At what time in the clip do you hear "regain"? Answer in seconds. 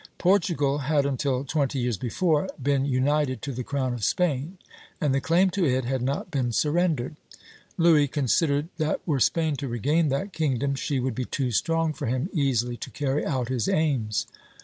9.67-10.09